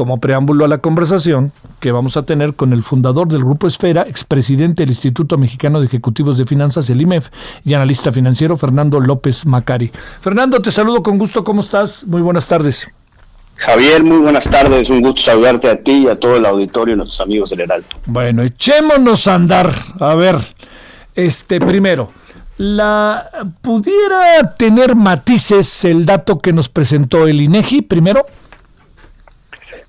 [0.00, 4.00] como preámbulo a la conversación que vamos a tener con el fundador del Grupo Esfera,
[4.08, 7.28] expresidente del Instituto Mexicano de Ejecutivos de Finanzas, el IMEF,
[7.66, 9.92] y analista financiero, Fernando López Macari.
[10.22, 12.06] Fernando, te saludo con gusto, ¿cómo estás?
[12.06, 12.88] Muy buenas tardes.
[13.56, 16.96] Javier, muy buenas tardes, un gusto saludarte a ti y a todo el auditorio y
[16.96, 17.86] nuestros amigos del Heraldo.
[18.06, 19.74] Bueno, echémonos a andar.
[20.00, 20.38] A ver,
[21.14, 22.10] este primero,
[22.56, 23.28] la
[23.60, 28.24] pudiera tener matices el dato que nos presentó el INEGI primero.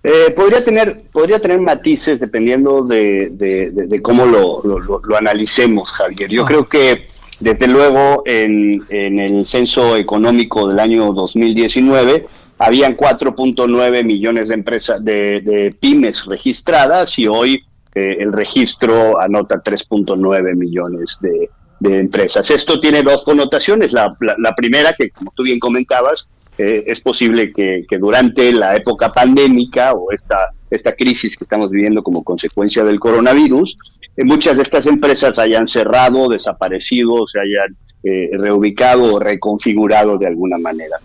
[0.03, 6.29] Eh, podría tener podría tener matices dependiendo de, cómo lo, lo, analicemos, Javier.
[6.29, 6.47] Yo ah.
[6.47, 7.07] creo que
[7.39, 12.27] desde luego en, en, el censo económico del año 2019
[12.57, 20.55] habían 4.9 millones de empresas de, pymes registradas y hoy eh, el registro anota 3.9
[20.55, 21.49] millones de,
[21.83, 22.51] empresas.
[22.51, 23.91] Esto tiene dos connotaciones.
[23.91, 29.13] La, la primera, que como tú bien comentabas, eh, es posible que, durante la época
[29.13, 33.77] pandémica o esta, esta crisis que estamos viviendo como consecuencia del coronavirus,
[34.17, 40.27] eh, muchas de estas empresas hayan cerrado, desaparecido, se hayan eh, reubicado o reconfigurado de
[40.27, 40.97] alguna manera.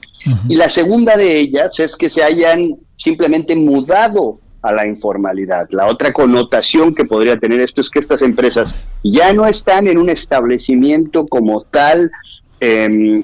[0.48, 5.68] Y la segunda de ellas es que se hayan simplemente mudado a la informalidad.
[5.70, 9.98] La otra connotación que podría tener esto es que estas empresas ya no están en
[9.98, 12.10] un establecimiento como tal,
[12.58, 13.22] em,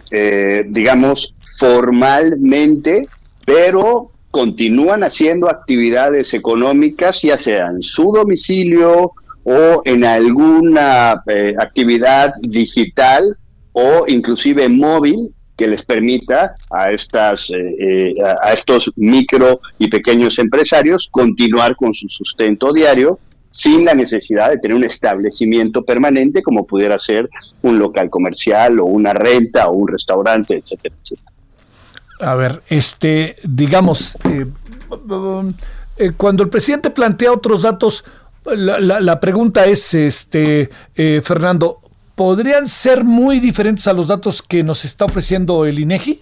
[0.68, 3.06] digamos, formalmente,
[3.46, 9.12] pero continúan haciendo actividades económicas, ya sea en su domicilio
[9.44, 13.36] o en alguna eh, actividad digital
[13.72, 20.40] o inclusive móvil que les permita a estas eh, eh, a estos micro y pequeños
[20.40, 23.20] empresarios continuar con su sustento diario
[23.52, 27.28] sin la necesidad de tener un establecimiento permanente como pudiera ser
[27.62, 31.31] un local comercial o una renta o un restaurante, etcétera, etcétera.
[32.22, 34.46] A ver, este, digamos, eh,
[35.96, 38.04] eh, cuando el presidente plantea otros datos,
[38.44, 41.80] la, pregunta es, este, eh, Fernando,
[42.14, 46.20] ¿podrían ser muy diferentes a los datos que nos está ofreciendo el INEGI?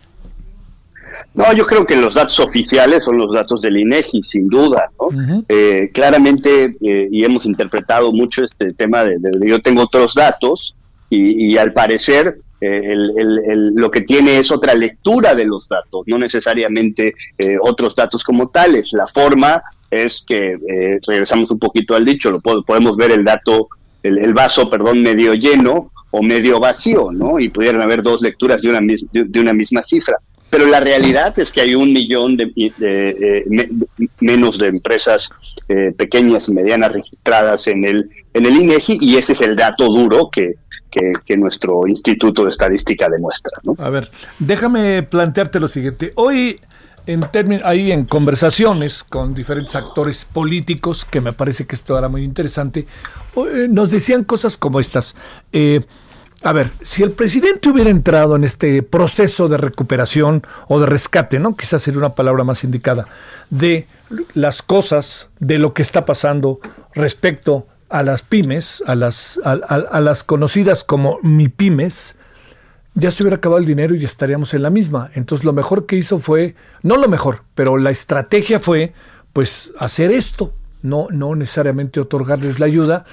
[1.35, 4.91] No, yo creo que los datos oficiales son los datos del INEGI, sin duda.
[4.99, 5.45] ¿no?
[5.93, 10.75] claramente, y hemos interpretado mucho este tema de, yo tengo otros datos,
[11.11, 16.03] y, y al parecer eh, el, lo que tiene es otra lectura de los datos,
[16.07, 18.93] no necesariamente eh, otros datos como tales.
[18.93, 23.69] La forma es que, eh, regresamos un poquito al dicho, lo podemos ver el dato,
[24.03, 27.39] el, vaso, perdón, medio lleno o medio vacío, ¿no?
[27.39, 30.17] Y pudieran haber dos lecturas de una, de, una misma cifra.
[30.51, 32.53] Pero la realidad es que hay un millón de,
[34.19, 35.31] menos de empresas
[35.97, 40.29] pequeñas y medianas registradas en el, en el INEGI y ese es el dato duro
[40.33, 40.57] que,
[40.91, 43.53] que, nuestro Instituto de Estadística demuestra.
[43.79, 46.13] A ver, déjame plantearte lo siguiente.
[46.17, 46.61] Hoy,
[47.07, 47.25] en
[47.65, 52.87] ahí en conversaciones con diferentes actores políticos, que me parece que esto era muy interesante,
[53.37, 55.15] eh, nos decían cosas como estas.
[55.53, 55.85] Eh,
[56.43, 61.39] a ver, si el presidente hubiera entrado en este proceso de recuperación o de rescate,
[61.39, 61.55] ¿no?
[61.55, 63.07] Quizás sería una palabra más indicada,
[63.51, 63.87] de
[64.33, 66.59] las cosas, de lo que está pasando
[66.95, 72.17] respecto a las pymes, a las, a, las conocidas como mi pymes,
[72.95, 75.11] ya se hubiera acabado el dinero y estaríamos en la misma.
[75.15, 78.95] Entonces lo mejor que hizo fue, no lo mejor, pero la estrategia fue
[79.33, 83.05] pues hacer esto, no, no necesariamente otorgarles la ayuda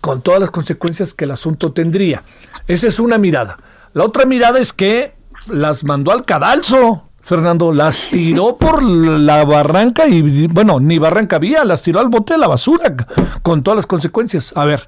[0.00, 2.24] con todas las consecuencias que el asunto tendría.
[2.66, 3.56] Esa es una mirada.
[3.92, 5.14] La otra mirada es que
[5.48, 7.08] las mandó al cadalso.
[7.24, 12.34] Fernando, las tiró por la barranca y, bueno, ni barranca había, las tiró al bote
[12.34, 12.94] de la basura,
[13.42, 14.52] con todas las consecuencias.
[14.54, 14.86] A ver,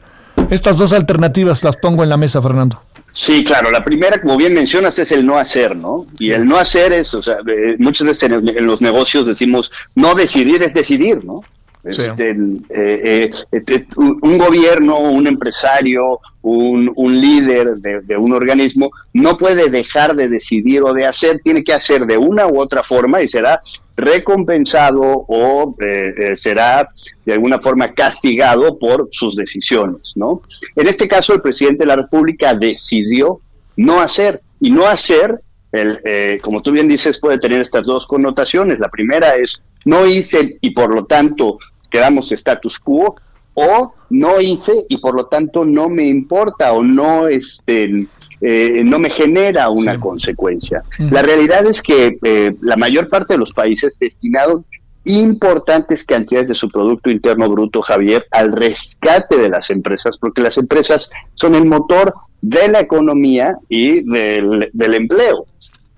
[0.51, 2.83] estas dos alternativas las pongo en la mesa, Fernando.
[3.13, 3.71] Sí, claro.
[3.71, 6.07] La primera, como bien mencionas, es el no hacer, ¿no?
[6.19, 10.15] Y el no hacer es, o sea, eh, muchas veces en, los negocios decimos, no
[10.15, 11.41] decidir es decidir, ¿no?
[11.87, 12.37] Este, eh,
[12.71, 20.29] eh, este, un gobierno, un empresario, un, líder de, un organismo no puede dejar de
[20.29, 23.61] decidir o de hacer, tiene que hacer de una u otra forma y será
[23.97, 26.89] recompensado o eh, será
[27.25, 30.43] de alguna forma castigado por sus decisiones, ¿no?
[30.75, 33.41] En este caso, el presidente de la República decidió
[33.77, 35.41] no hacer y no hacer
[35.73, 38.79] el, eh, como tú bien dices, puede tener estas dos connotaciones.
[38.79, 41.59] La primera es no hice y por lo tanto
[41.91, 43.17] quedamos status quo,
[43.55, 48.07] o no hice y por lo tanto no me importa o no este
[48.41, 50.85] eh, no me genera una consecuencia.
[50.99, 54.67] La realidad es que eh, la mayor parte de los países destinaron
[55.05, 60.59] importantes cantidades de su Producto Interno Bruto, Javier, al rescate de las empresas, porque las
[60.59, 62.13] empresas son el motor
[62.43, 65.47] de la economía y del, del empleo.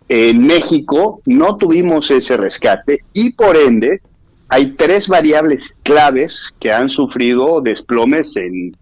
[0.08, 4.00] En México no tuvimos ese rescate y por ende
[4.48, 8.76] hay tres variables claves que han sufrido desplomes en,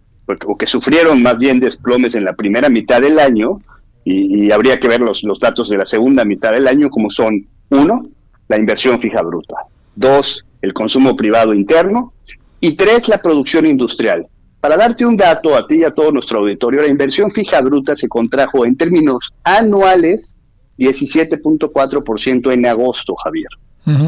[0.46, 3.60] o que sufrieron más bien desplomes en la primera mitad del año,
[4.04, 7.44] y, habría que ver los, los datos de la segunda mitad del año, como son,
[7.70, 8.08] uno,
[8.46, 9.56] la inversión fija bruta,
[9.96, 12.12] dos, el consumo privado interno,
[12.60, 14.28] y tres, la producción industrial.
[14.60, 17.96] Para darte un dato a ti y a todo nuestro auditorio, la inversión fija bruta
[17.96, 20.36] se contrajo en términos anuales
[20.78, 23.48] 17.4% en agosto, Javier.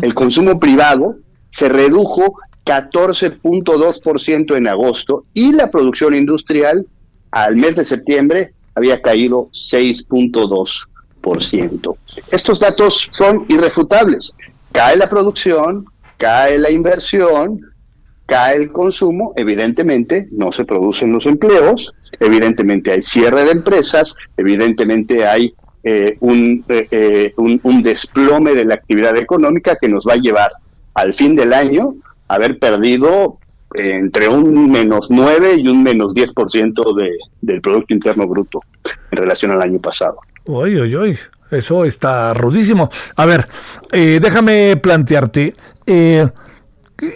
[0.02, 1.18] El consumo privado
[1.50, 6.86] se redujo 14.2% en agosto y la producción industrial
[7.30, 11.96] al mes de septiembre había caído 6.2%.
[12.30, 14.32] Estos datos son irrefutables.
[14.72, 15.86] Cae la producción,
[16.16, 17.60] cae la inversión,
[18.26, 25.26] cae el consumo, evidentemente no se producen los empleos, evidentemente hay cierre de empresas, evidentemente
[25.26, 30.18] hay eh, eh, eh, un, un desplome de la actividad económica que nos va a
[30.18, 30.52] llevar
[30.94, 31.94] al fin del año
[32.28, 33.38] haber perdido
[33.74, 38.60] entre un menos 9 y un menos 10% de, del Producto Interno Bruto
[39.10, 40.18] en relación al año pasado.
[40.46, 41.18] Uy, uy, uy,
[41.50, 42.90] eso está rudísimo.
[43.16, 43.48] A ver,
[43.92, 45.54] eh, déjame plantearte,
[45.86, 46.26] eh,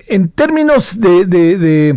[0.09, 1.97] en términos de, de,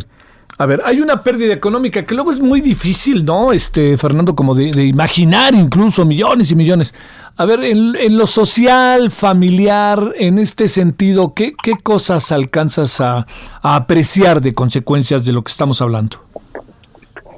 [0.57, 3.51] a ver, hay una pérdida económica que luego es muy difícil, ¿no?
[3.51, 6.93] Este, Fernando, como de, de imaginar incluso millones y millones.
[7.37, 13.27] A ver, en, lo social, familiar, en este sentido, ¿qué, qué cosas alcanzas a,
[13.61, 16.19] apreciar de consecuencias de lo que estamos hablando?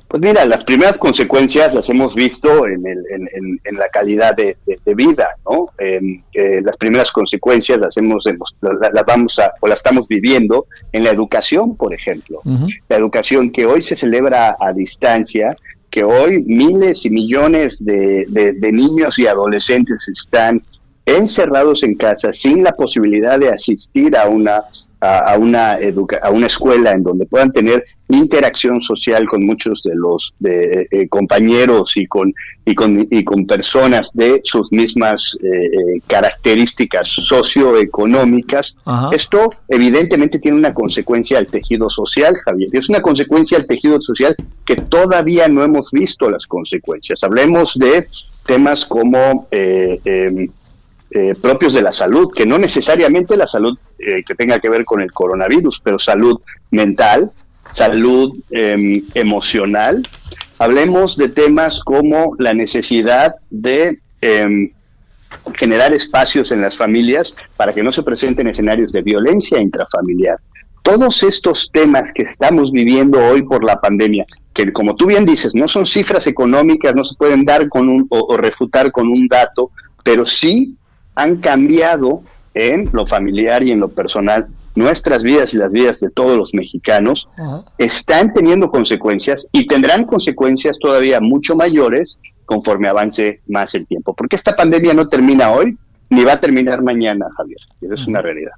[0.07, 3.03] Pues mira, las primeras consecuencias las hemos visto en, el,
[3.63, 4.55] en, la calidad de,
[4.95, 5.69] vida, ¿no?
[6.61, 8.25] las primeras consecuencias las hemos,
[8.61, 12.41] las, vamos a, o las estamos viviendo en la educación, por ejemplo.
[12.87, 15.55] La educación que hoy se celebra a distancia,
[15.89, 20.63] que hoy miles y millones de, de, niños y adolescentes están
[21.07, 24.63] encerrados en casa sin la posibilidad de asistir a una
[24.99, 25.77] a, una
[26.23, 31.07] a una escuela en donde puedan tener interacción social con muchos de los de, eh,
[31.07, 32.33] compañeros y con
[32.65, 38.75] y con y con personas de sus mismas eh, eh, características socioeconómicas
[39.11, 44.35] esto evidentemente tiene una consecuencia al tejido social Javier es una consecuencia al tejido social
[44.65, 47.23] que todavía no hemos visto las consecuencias.
[47.23, 48.05] Hablemos de
[48.45, 50.49] temas como em,
[51.09, 54.83] eh, propios de la salud, que no necesariamente la salud eh, que tenga que ver
[54.83, 57.31] con el coronavirus, pero salud mental,
[57.69, 60.03] salud em, emocional.
[60.59, 64.71] Hablemos de temas como la necesidad de em,
[65.53, 70.39] generar espacios en las familias para que no se presenten escenarios de violencia intrafamiliar.
[70.81, 75.55] Todos estos temas que estamos viviendo hoy por la pandemia, que como tú bien dices,
[75.55, 79.71] no son cifras económicas, no se pueden dar con un, o refutar con un dato,
[80.03, 80.75] pero sí
[81.17, 82.21] han cambiado
[82.53, 86.53] en lo familiar y en lo personal nuestras vidas y las vidas de todos los
[86.53, 87.27] mexicanos,
[87.79, 94.13] están teniendo consecuencias y tendrán consecuencias todavía mucho mayores conforme avance más el tiempo.
[94.13, 95.75] Porque esta pandemia no termina hoy
[96.11, 97.59] ni va a terminar mañana, Javier.
[97.81, 98.51] Eso es una realidad.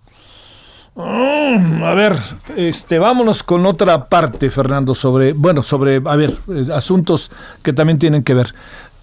[0.95, 2.17] Mm, a ver,
[2.57, 7.31] este, vámonos con otra parte, Fernando, sobre, bueno, sobre, a ver, eh, asuntos
[7.63, 8.53] que también tienen que ver.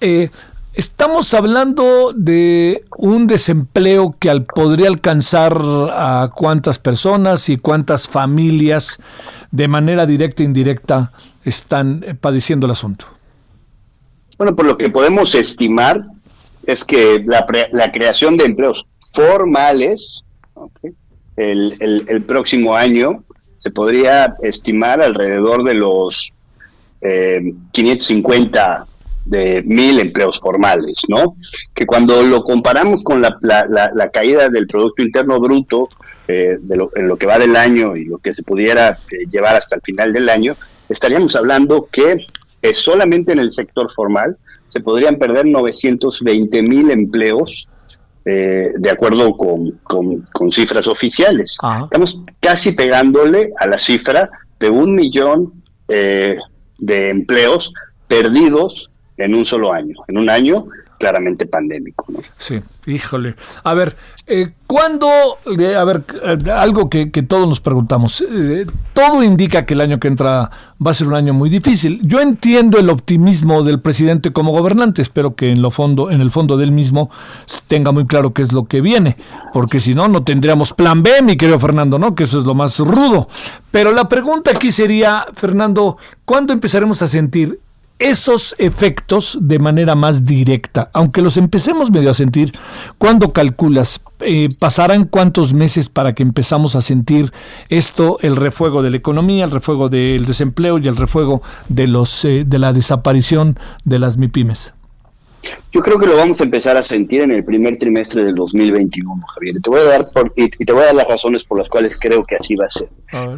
[0.02, 0.28] Eh,
[0.76, 8.99] Estamos hablando de un desempleo que al, podría alcanzar a cuántas personas y cuántas familias
[9.50, 11.12] de manera directa e indirecta
[11.47, 13.06] están eh, padeciendo el asunto.
[14.37, 16.04] Bueno, por lo que podemos estimar
[16.66, 20.25] es que la, la creación de empleos formales
[21.38, 23.25] el, próximo año
[23.56, 26.35] se podría estimar alrededor de los
[27.00, 28.87] eh, 550
[29.26, 31.37] de mil empleos formales, ¿no?
[31.75, 35.88] Que cuando lo comparamos con la, la, caída del Producto Interno Bruto
[36.28, 39.26] eh, de lo, en lo que va del año y lo que se pudiera eh,
[39.30, 40.56] llevar hasta el final del año,
[40.88, 42.25] estaríamos hablando que
[42.62, 44.37] eh, solamente en el sector formal
[44.68, 47.68] se podrían perder 920 mil empleos
[48.25, 51.56] de acuerdo con, con, cifras oficiales.
[51.85, 54.28] Estamos casi pegándole a la cifra
[54.59, 56.40] de un millón de
[57.09, 57.73] empleos
[58.09, 59.94] perdidos en un solo año.
[60.08, 60.66] En un año
[60.99, 62.06] claramente pandémico.
[62.08, 62.20] ¿no?
[62.38, 63.37] Sí, híjole.
[63.64, 63.96] A ver,
[64.26, 65.08] eh, ¿cuándo?
[65.58, 68.23] Eh, a ver, eh, algo que, todos nos preguntamos.
[68.23, 70.50] Eh, todo indica que el año que entra
[70.85, 72.00] va a ser un año muy difícil.
[72.02, 75.02] Yo entiendo el optimismo del presidente como gobernante.
[75.02, 77.11] Espero que en lo fondo, en el fondo del mismo,
[77.68, 79.16] tenga muy claro qué es lo que viene,
[79.52, 82.14] porque si no, no tendríamos plan B, mi querido Fernando, ¿no?
[82.14, 83.28] Que eso es lo más rudo.
[83.70, 87.58] Pero la pregunta aquí sería, Fernando, ¿cuándo empezaremos a sentir
[87.99, 92.53] esos efectos de manera más directa, aunque los empecemos medio a sentir,
[92.99, 94.00] ¿cuándo calculas?
[94.21, 97.33] Eh, ¿Pasarán cuántos meses para que empezamos a sentir
[97.69, 102.25] esto, el refuego de la economía, el refuego del desempleo y el refuego de, los,
[102.25, 104.75] eh, de la desaparición de las MIPIMES?
[105.73, 109.23] Yo creo que lo vamos a empezar a sentir en el primer trimestre del 2021,
[109.35, 109.57] Javier.
[109.62, 112.25] Te voy a dar y, te voy a dar las razones por las cuales creo
[112.25, 112.88] que así va a ser.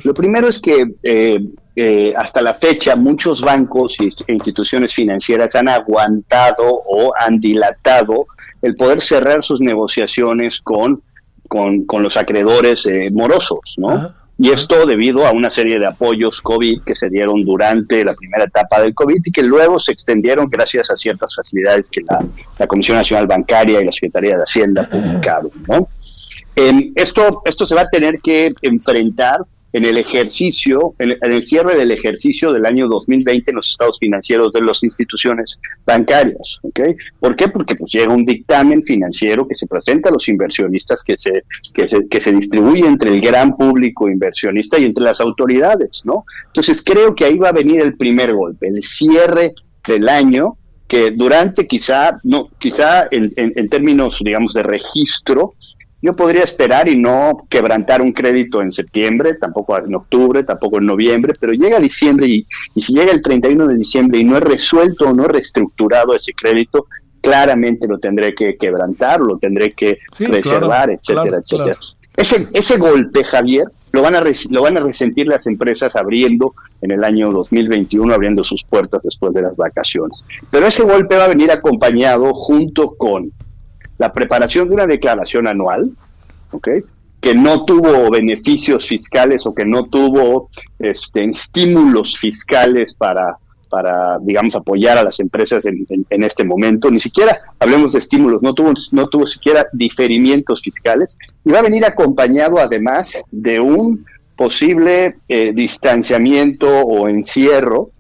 [0.05, 1.38] lo primero es que eh,
[1.77, 8.27] eh, hasta la fecha muchos bancos e instituciones financieras han aguantado o han dilatado
[8.62, 11.03] el poder cerrar sus negociaciones con,
[11.49, 14.12] con, los acreedores eh, morosos, ¿no?
[14.40, 18.45] Y esto debido a una serie de apoyos COVID que se dieron durante la primera
[18.45, 22.99] etapa del COVID y que luego se extendieron gracias a ciertas facilidades que la, Comisión
[22.99, 25.50] Nacional Bancaria y la Secretaría de Hacienda publicaron.
[25.66, 25.88] ¿no?
[26.54, 29.40] Eh, esto, esto se va a tener que enfrentar
[29.73, 34.53] en el ejercicio, en el, cierre del ejercicio del año 2020 en los estados financieros
[34.53, 36.59] de las instituciones bancarias.
[36.63, 36.97] ¿okay?
[37.21, 37.49] ¿Por qué?
[37.49, 41.45] Porque pues llega un dictamen financiero que se presenta a los inversionistas, que se,
[41.75, 46.01] que se, que se distribuye entre el gran público inversionista y entre las autoridades.
[46.05, 46.25] ¿no?
[46.47, 49.55] Entonces creo que ahí va a venir el primer golpe, el cierre
[49.87, 50.57] del año
[50.87, 55.55] que durante quizá no quizá en, en términos digamos de registro
[56.00, 60.87] yo podría esperar y no quebrantar un crédito en septiembre, tampoco en octubre, tampoco en
[60.87, 62.47] noviembre, pero llega diciembre y,
[62.81, 66.33] si llega el 31 de diciembre y no he resuelto o no he reestructurado ese
[66.33, 66.87] crédito,
[67.21, 71.76] claramente lo tendré que quebrantar, lo tendré que reservar, etcétera, etcétera.
[72.17, 76.90] Ese, ese golpe, Javier, lo van, a lo van a resentir las empresas abriendo en
[76.90, 80.25] el año 2021, abriendo sus puertas después de las vacaciones.
[80.50, 83.33] Pero ese golpe va a venir acompañado junto con
[83.99, 85.90] la preparación de una declaración anual,
[86.52, 86.69] ¿ok?
[87.21, 93.37] que no tuvo beneficios fiscales o que no tuvo este, estímulos fiscales para,
[93.69, 96.90] para, digamos, apoyar a las empresas en, este momento.
[96.90, 101.17] Ni siquiera, hablemos de estímulos, no tuvo, no tuvo siquiera diferimientos fiscales.
[101.45, 107.90] Y va a venir acompañado además de un posible eh, distanciamiento o encierro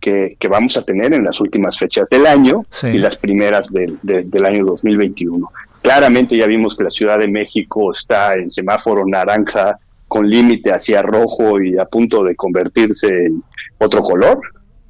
[0.00, 4.64] que, vamos a tener en las últimas fechas del año y las primeras del año
[4.64, 5.50] 2021.
[5.82, 9.78] Claramente ya vimos que la Ciudad de México está en semáforo naranja
[10.08, 13.42] con límite hacia rojo y a punto de convertirse en
[13.78, 14.40] otro color,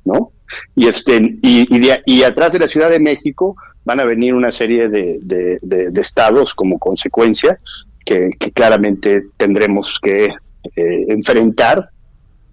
[0.05, 0.31] ¿no?
[0.75, 1.69] Y, este, y,
[2.07, 5.59] y, atrás de la Ciudad de México van a venir una serie de,
[5.97, 7.59] estados como consecuencia
[8.05, 11.91] que, claramente tendremos que eh, enfrentar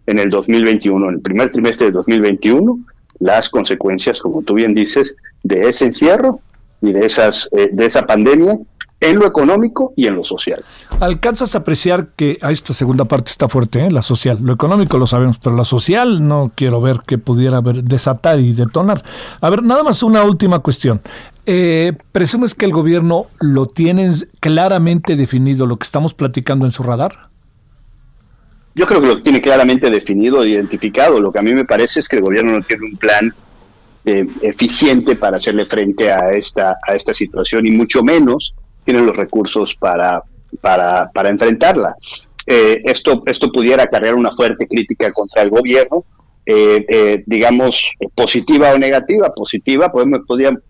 [0.07, 2.79] en el 2021, en el primer trimestre de 2021,
[3.19, 6.39] las consecuencias, como tú bien dices, de ese encierro
[6.81, 8.57] y de, esas, eh, de esa pandemia
[9.01, 10.63] en lo económico y en lo social.
[10.99, 14.39] ¿Alcanzas a apreciar que a esta segunda parte está fuerte, eh, la social?
[14.41, 18.53] Lo económico lo sabemos, pero la social no quiero ver que pudiera haber, desatar y
[18.53, 19.03] detonar.
[19.41, 21.01] A ver, nada más una última cuestión.
[21.45, 26.81] Eh, ¿Presumes que el gobierno lo tiene claramente definido lo que estamos platicando en su
[26.81, 27.29] radar?
[28.75, 31.21] Yo creo que lo tiene claramente definido identificado.
[31.21, 33.33] Lo que a mí me parece es que el gobierno no tiene un plan
[34.03, 38.53] eh, eficiente para hacerle frente a esta, a esta situación y mucho menos
[38.83, 40.21] tiene los recursos para,
[40.59, 41.95] para, para enfrentarla.
[42.45, 46.03] Eh, esto, esto pudiera acarrear una fuerte crítica contra el gobierno,
[46.45, 49.33] eh, digamos, positiva o negativa.
[49.33, 50.19] Positiva, podemos,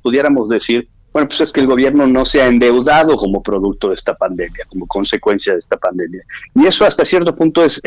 [0.02, 3.96] pudiéramos decir bueno, pues es que el gobierno no se ha endeudado como producto de
[3.96, 6.22] esta pandemia, como consecuencia de esta pandemia.
[6.54, 7.82] Y eso hasta cierto punto es,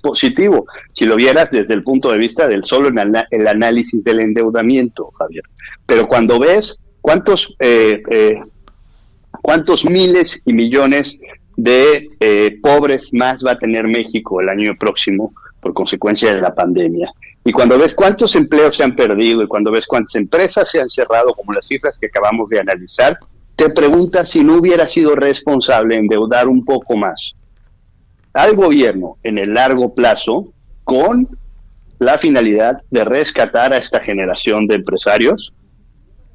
[0.00, 5.10] positivo, si lo vieras desde el punto de vista del solo el análisis del endeudamiento,
[5.10, 5.44] Javier.
[5.84, 8.40] Pero cuando ves cuántos, eh, eh,
[9.42, 11.20] cuántos miles y millones
[11.58, 16.54] de eh, pobres más va a tener México el año próximo por consecuencia de la
[16.54, 17.12] pandemia,
[17.44, 20.88] y cuando ves cuántos empleos se han perdido y cuando ves cuántas empresas se han
[20.88, 23.18] cerrado, como las cifras que acabamos de analizar,
[23.56, 27.34] te preguntas si no hubiera sido responsable endeudar un poco más
[28.32, 30.52] al gobierno en el largo plazo
[30.84, 31.28] con
[31.98, 35.52] la finalidad de rescatar a esta generación de empresarios,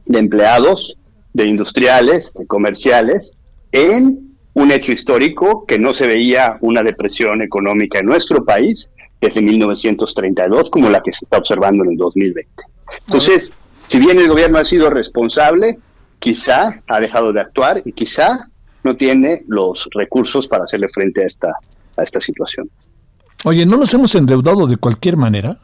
[0.05, 0.97] de empleados,
[1.33, 3.33] de industriales, de comerciales,
[3.71, 8.89] en un hecho histórico que no se veía una depresión económica en nuestro país
[9.21, 12.49] desde 1932 como la que se está observando en el 2020.
[13.07, 13.53] Entonces,
[13.87, 15.79] si bien el gobierno ha sido responsable,
[16.19, 18.49] quizá ha dejado de actuar y quizá
[18.83, 21.49] no tiene los recursos para hacerle frente a esta,
[21.97, 22.69] a esta situación.
[23.43, 25.57] Oye, ¿no nos hemos endeudado de cualquier manera?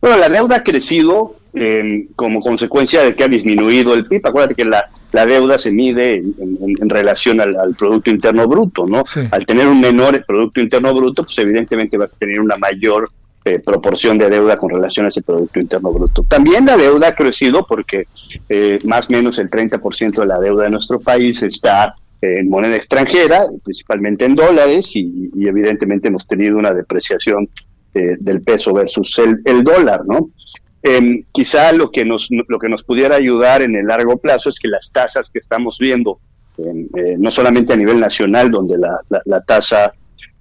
[0.00, 4.26] Bueno, la deuda ha crecido eh, como consecuencia de que ha disminuido el PIB.
[4.26, 9.04] Acuérdate que la, la deuda se mide en, relación al, Producto Interno Bruto, ¿no?
[9.30, 13.10] Al tener un menor Producto Interno Bruto, pues evidentemente vas a tener una mayor
[13.44, 16.24] eh, proporción de deuda con relación a ese Producto Interno Bruto.
[16.28, 18.06] También la deuda ha crecido porque
[18.48, 22.76] eh, más o menos el 30% de la deuda de nuestro país está en moneda
[22.76, 27.48] extranjera, principalmente en dólares, y, evidentemente hemos tenido una depreciación
[27.94, 30.30] eh, del peso versus el, el dólar, ¿no?
[30.82, 34.58] Eh, quizá lo que, nos, lo que nos pudiera ayudar en el largo plazo es
[34.58, 36.20] que las tasas que estamos viendo,
[36.58, 39.92] eh, no solamente a nivel nacional, donde la, la, tasa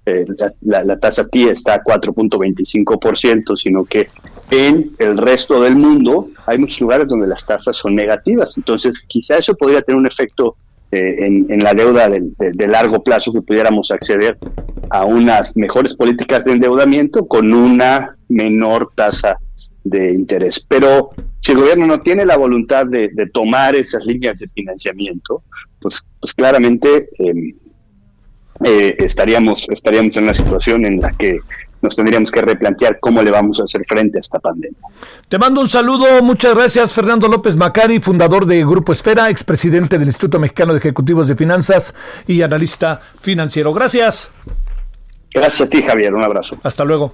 [0.05, 0.25] eh,
[0.61, 4.09] la, la, tasa TIE está a 4.25%, sino que
[4.51, 8.55] en el resto del mundo hay muchos lugares donde las tasas son negativas.
[8.57, 10.55] Entonces, quizá eso podría tener un efecto
[10.91, 14.37] eh, en, la deuda de, de, largo plazo, que pudiéramos acceder
[14.89, 19.37] a unas mejores políticas de endeudamiento con una menor tasa
[19.89, 20.65] de interés.
[20.67, 25.43] Pero si el gobierno no tiene la voluntad de, tomar esas líneas de financiamiento,
[25.79, 27.53] pues, pues claramente em,
[28.63, 31.39] eh, estaríamos, estaríamos en una situación en la que
[31.81, 34.79] nos tendríamos que replantear cómo le vamos a hacer frente a esta pandemia.
[35.27, 40.07] Te mando un saludo, muchas gracias Fernando López Macari, fundador de Grupo Esfera, expresidente del
[40.07, 41.93] Instituto Mexicano de Ejecutivos de Finanzas
[42.25, 43.73] y analista financiero.
[43.73, 44.31] Gracias.
[45.31, 46.57] Gracias a ti Javier, un abrazo.
[46.63, 47.13] Hasta luego.